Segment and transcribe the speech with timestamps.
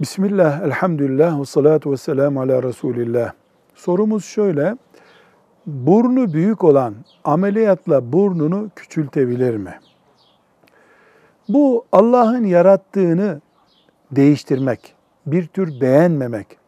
[0.00, 3.32] Bismillah, elhamdülillah, ve salatu ve selamu ala Resulillah.
[3.74, 4.76] Sorumuz şöyle,
[5.66, 6.94] burnu büyük olan
[7.24, 9.80] ameliyatla burnunu küçültebilir mi?
[11.48, 13.40] Bu Allah'ın yarattığını
[14.10, 14.94] değiştirmek,
[15.26, 16.58] bir tür beğenmemek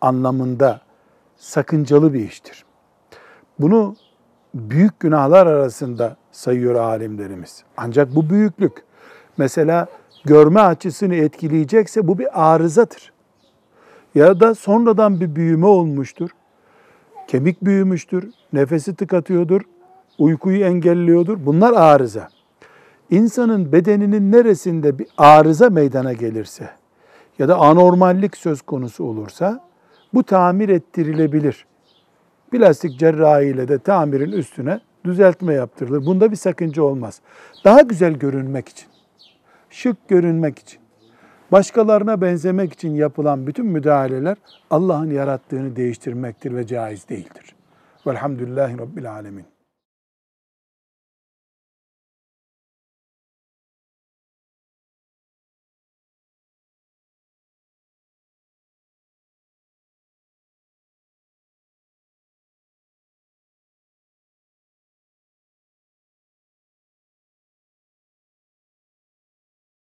[0.00, 0.80] anlamında
[1.36, 2.64] sakıncalı bir iştir.
[3.58, 3.96] Bunu
[4.54, 7.64] büyük günahlar arasında sayıyor alimlerimiz.
[7.76, 8.84] Ancak bu büyüklük
[9.38, 9.86] mesela
[10.24, 13.12] görme açısını etkileyecekse bu bir arızadır.
[14.14, 16.30] Ya da sonradan bir büyüme olmuştur.
[17.28, 19.62] Kemik büyümüştür, nefesi tıkatıyordur,
[20.18, 21.46] uykuyu engelliyordur.
[21.46, 22.28] Bunlar arıza.
[23.10, 26.70] İnsanın bedeninin neresinde bir arıza meydana gelirse
[27.38, 29.64] ya da anormallik söz konusu olursa
[30.14, 31.66] bu tamir ettirilebilir.
[32.50, 36.06] Plastik cerrahi ile de tamirin üstüne düzeltme yaptırılır.
[36.06, 37.20] Bunda bir sakınca olmaz.
[37.64, 38.88] Daha güzel görünmek için,
[39.70, 40.80] şık görünmek için,
[41.52, 44.36] başkalarına benzemek için yapılan bütün müdahaleler
[44.70, 47.54] Allah'ın yarattığını değiştirmektir ve caiz değildir.
[48.06, 49.44] Velhamdülillahi Rabbil Alemin.